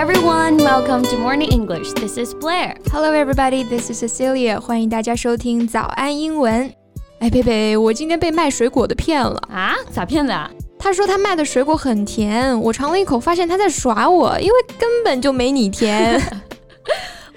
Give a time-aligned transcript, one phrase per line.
[0.00, 1.92] everyone, welcome to Morning English.
[1.92, 2.76] This is Blair.
[2.90, 3.64] Hello, everybody.
[3.64, 4.60] This is Cecilia.
[4.60, 6.72] 欢迎大家收听早安英文。
[7.18, 9.74] 哎，贝贝，我今天被卖水果的骗了啊？
[9.92, 10.50] 咋骗的啊？
[10.78, 16.20] 他说他卖的水果很甜，我尝了一口，发现他在耍我，因为根本就没你甜。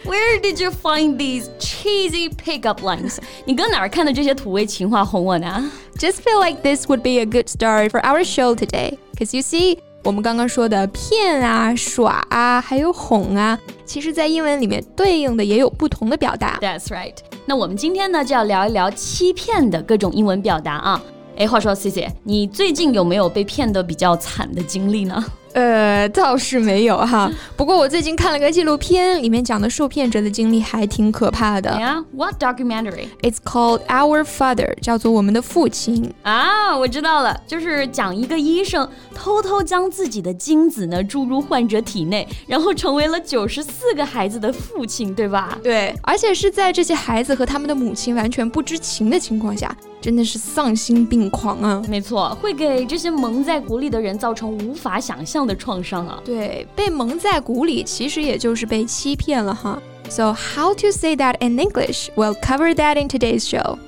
[0.06, 3.18] Where did you find these cheesy pickup lines？
[3.46, 5.72] 你搁哪儿看的这些土味情话哄我呢？
[5.98, 9.80] Just feel like this would be a good start for our show today, because you see.
[10.05, 16.59] 我们刚刚说的骗啊、耍啊，还有哄啊，其实，在英文里面对应的也有不同的表达。
[16.63, 17.15] That's right。
[17.45, 21.03] 那我们今天呢，就要聊一聊欺骗的各种英文表达啊。
[21.37, 25.25] 哎，话说，C C，你最近有没有被骗的比较惨的经历呢？
[25.59, 27.29] 呃，倒是没有哈。
[27.57, 31.71] 不过我最近看了个纪录片，里面讲的受骗者的经历还挺可怕的。
[31.73, 33.09] Yeah，what documentary?
[33.23, 36.15] It's called Our Father，叫做我们的父亲。
[36.23, 45.59] 啊，我知道了，就是讲一个医生偷偷将自己的精子呢注入患者体内，然后成为了九十四个孩子的父亲，对吧？
[45.61, 49.75] 对，而且是在这些孩子和他们的母亲完全不知情的情况下。
[50.01, 51.83] 真的是丧心病狂啊！
[51.89, 56.21] 没错，会给这些蒙在鼓里的人造成无法想象的创伤啊！
[56.25, 59.81] 对，被蒙在鼓里，其实也就是被欺骗了哈。
[60.09, 62.09] So how to say that in English?
[62.15, 63.79] We'll cover that in today's show.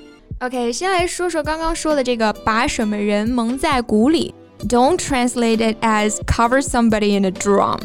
[0.41, 4.35] OK，先来说说刚刚说的这个把什么人蒙在鼓里。
[4.69, 7.79] Don't translate it as cover somebody in a drum.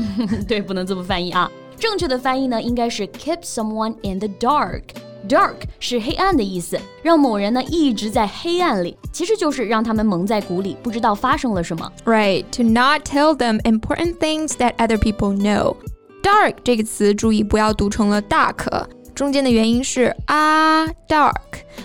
[0.46, 1.50] 对，不能这么翻译啊。
[1.78, 4.82] 正确的翻译呢，应该是 keep someone in the dark。
[5.29, 11.93] Dark 是黑暗的意思，让某人呢一直在黑暗里，其实就是让他们蒙在鼓里，不知道发生了什么。
[12.05, 15.77] Right, to not tell them important things that other people know.
[16.23, 21.35] Dark 这个词注意不要读成了 dark，中间的元音是啊 dark，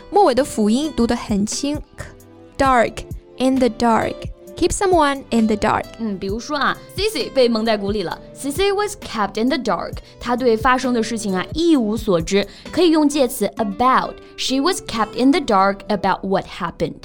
[0.09, 1.77] 末尾的辅音读得很轻，
[2.57, 2.99] dark
[3.37, 4.15] in the dark。
[4.59, 5.83] keep someone in the dark。
[5.99, 8.17] 嗯，比如说啊，Cici 被蒙在鼓里了。
[8.35, 9.93] Cici was kept in the dark。
[10.19, 17.03] 她对发生的事情啊一无所知，可以用介词 about。She was kept in the dark about what happened。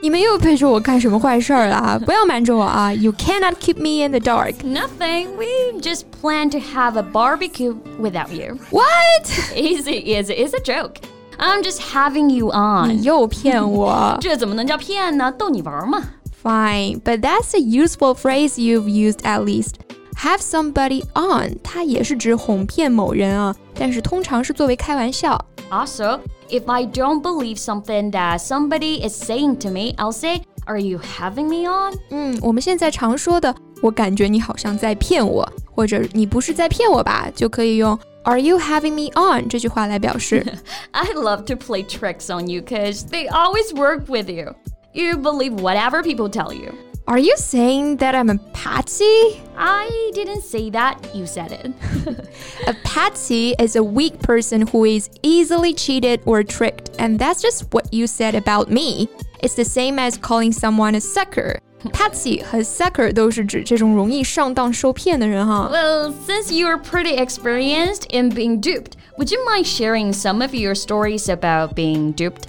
[0.00, 1.96] 你们又陪着我干什么坏事儿了？
[2.04, 2.92] 不要瞒着我啊！
[2.92, 4.54] You cannot keep me in the dark.
[4.64, 5.28] Nothing.
[5.36, 8.58] We just plan to have a barbecue without you.
[8.70, 9.28] What?
[9.54, 10.34] Easy, easy.
[10.34, 10.94] It's a joke.
[11.38, 12.88] I'm just having you on.
[12.88, 14.18] 你 又骗我。
[14.20, 15.30] 这怎么能叫骗呢？
[15.30, 16.02] 逗你玩嘛。
[16.42, 19.76] fine, but that's a useful phrase you've used at least.
[20.18, 25.44] Have somebody on，它也是指哄骗某人啊，但是通常是作为开玩笑。
[25.70, 26.20] Also,
[26.50, 31.00] if I don't believe something that somebody is saying to me, I'll say, "Are you
[31.00, 40.44] having me on?" 嗯，我们现在常说的，我感觉你好像在骗我，或者你不是在骗我吧，就可以用 "Are you having me on?" 这句话来表示。
[40.92, 44.54] I love to play tricks on you because they always work with you.
[44.96, 46.76] You believe whatever people tell you.
[47.08, 49.42] Are you saying that I'm a patsy?
[49.56, 51.14] I didn't say that.
[51.14, 51.72] You said it.
[52.68, 57.72] a patsy is a weak person who is easily cheated or tricked, and that's just
[57.72, 59.08] what you said about me.
[59.40, 61.58] It's the same as calling someone a sucker.
[61.92, 65.68] Patsy 和 sucker 都是指这种容易上当受骗的人哈。
[65.72, 71.28] Well, since you're pretty experienced in being duped, would you mind sharing some of your stories
[71.28, 72.44] about being duped?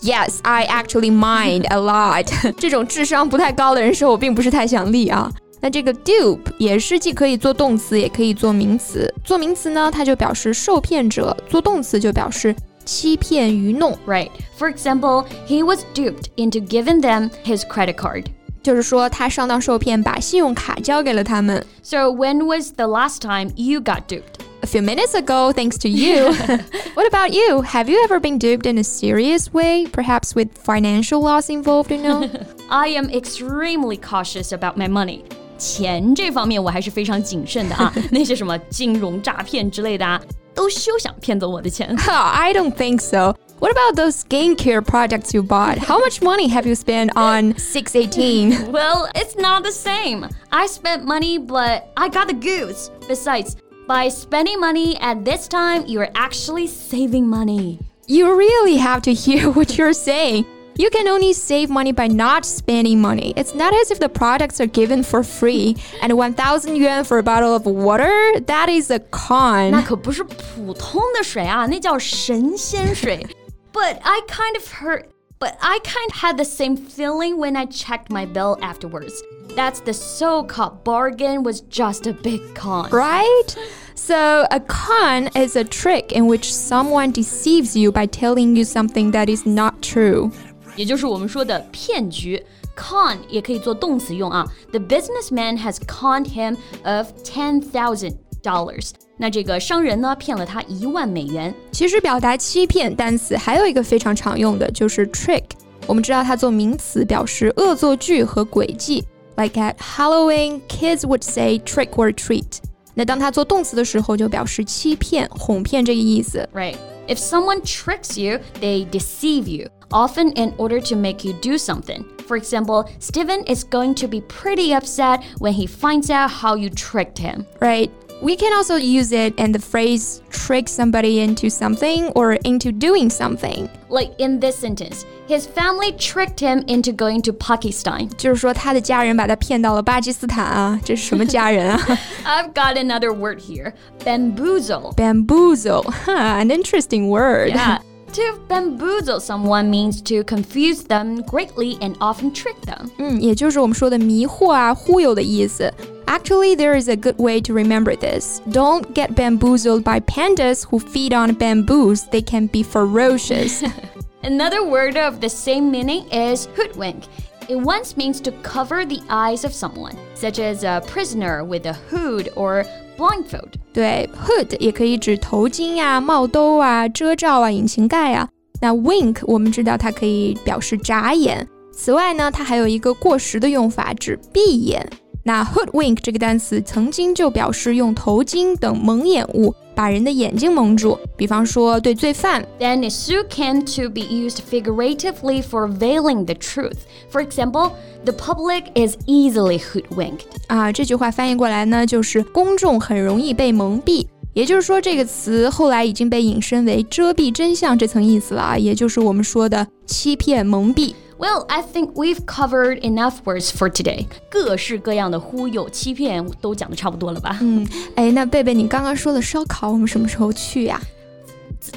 [0.00, 2.26] Yes, I actually mind a lot
[2.58, 5.30] 这种智商不太高的人说我并不是太想立啊。
[5.60, 9.12] 那这个 dupe 也是既可以做动词，也可以做名词。
[9.22, 12.52] 做名词呢，它就表示受骗者；做动词就表示
[12.84, 13.96] 欺骗、愚弄。
[14.04, 14.30] Right.
[14.58, 18.24] For example, he was duped into giving them his credit card.
[18.60, 21.64] 就是说他上当受骗，把信用卡交给了他们。
[21.82, 24.35] So when was the last time you got duped?
[24.66, 26.32] a few minutes ago, thanks to you.
[26.94, 27.62] what about you?
[27.62, 31.98] Have you ever been duped in a serious way, perhaps with financial loss involved, you
[31.98, 32.28] know?
[32.70, 35.24] I am extremely cautious about my money.
[35.58, 40.20] 钱这方面我还是非常谨慎的啊，那些什么金融诈骗之类的啊，
[40.54, 41.94] 都休想骗走我的钱。
[42.08, 43.34] I don't think so.
[43.60, 45.78] What about those skincare products you bought?
[45.78, 48.72] How much money have you spent on 618?
[48.72, 50.28] well, it's not the same.
[50.50, 52.90] I spent money, but I got the goods.
[53.06, 53.56] Besides,
[53.86, 57.80] by spending money at this time, you're actually saving money.
[58.06, 60.46] You really have to hear what you're saying.
[60.74, 63.34] You can only save money by not spending money.
[63.36, 65.76] It's not as if the products are given for free.
[66.00, 69.70] And 1000 yuan for a bottle of water, that is a con.
[69.70, 73.26] 那可不是普通的水啊，那叫神仙水。
[73.72, 75.06] but I kind of heard
[75.38, 79.12] but I kind of had the same feeling when I checked my bill afterwards.
[79.56, 82.90] That's the so called bargain was just a big con.
[82.90, 83.56] Right?
[83.94, 89.10] So, a con is a trick in which someone deceives you by telling you something
[89.12, 90.30] that is not true.
[90.74, 92.42] 也就是我们说的骗局。
[92.74, 94.46] Con 也可以做动词用啊。
[94.70, 98.92] The businessman has conned him of ten thousand dollars。
[99.18, 101.54] 那这个商人呢骗了他一万美元。
[101.70, 105.44] 其实表达欺骗单词还有一个非常常用的就是 trick。
[105.86, 109.04] 我们知道它做名词表示恶作剧和诡计
[109.36, 112.58] ，like at Halloween, kids would say trick or treat。
[112.94, 116.48] 那当它做动词的时候，就表示欺骗、哄骗这个意思。
[116.52, 116.76] Right.
[117.08, 122.04] If someone tricks you, they deceive you, often in order to make you do something.
[122.28, 126.70] For example, Steven is going to be pretty upset when he finds out how you
[126.70, 127.46] tricked him.
[127.60, 127.90] Right.
[128.22, 133.10] We can also use it in the phrase trick somebody into something or into doing
[133.10, 133.68] something.
[133.88, 138.08] Like in this sentence, his family tricked him into going to Pakistan.
[138.16, 143.72] 就是说他的家人把他骗到了巴基斯坦啊，这是什么家人啊 I've got another word here
[144.04, 144.94] bamboozle.
[144.94, 147.48] ？Bamboozle, huh, an interesting word.
[147.48, 147.78] Yeah.
[148.16, 152.90] To bamboozle someone means to confuse them greatly and often trick them.
[152.98, 155.72] 嗯，也就是我们说的迷惑啊、忽悠的意思。
[156.04, 158.42] Actually, there is a good way to remember this.
[158.50, 162.02] Don't get bamboozled by pandas who feed on bamboos.
[162.10, 163.62] They can be ferocious.
[164.22, 167.04] Another word of the same meaning is hoodwink.
[167.48, 171.74] It once means to cover the eyes of someone, such as a prisoner with a
[171.90, 172.64] hood or
[172.96, 173.54] blindfold.
[173.72, 178.28] 对，hood 也可以指头巾呀、帽兜啊、遮罩啊、引擎盖啊。
[178.60, 181.46] 那 wink 我们知道它可以表示眨眼。
[181.72, 184.88] 此外呢，它还有一个过时的用法，指闭眼。
[185.24, 192.43] 那 hoodwink 这个单词曾经就表示用头巾等蒙眼物 把人的眼睛蒙住，比方说对罪犯。
[192.59, 196.77] Then is su can to be used figuratively for veiling the truth.
[197.11, 200.25] For example, the public is easily hoodwinked.
[200.47, 204.07] 啊，这句话翻译过来呢，就是公众很容易被蒙蔽。
[204.33, 210.95] 也就是说，这个词后来已经被引申为遮蔽真相这层意思了啊，也就是我们说的欺骗、蒙蔽。
[211.18, 214.06] Well, I think we've covered enough words for today.
[214.28, 217.38] 各式各样的忽悠、欺骗都讲的差不多了吧？
[217.40, 220.80] 嗯，哎，那贝贝，你刚刚说的烧烤，我们什么时候去呀、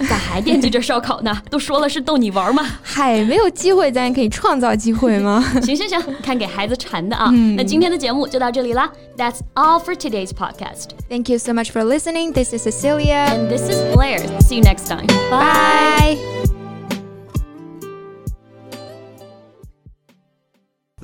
[0.10, 1.42] 咋还惦记着烧烤呢？
[1.52, 2.66] 都说了是逗你玩嘛。
[2.81, 5.44] 嗨，没有机会，咱也可以创造机会吗？
[5.62, 7.30] 行行行，看给孩子馋的啊。
[7.56, 8.92] 那今天的节目就到这里啦。
[9.16, 10.90] That's all for today's podcast.
[11.07, 12.34] Thank you so much for listening.
[12.34, 13.28] This is Cecilia.
[13.30, 14.19] And this is Blair.
[14.42, 15.06] See you next time.
[15.30, 16.18] Bye.
[16.18, 16.38] Bye.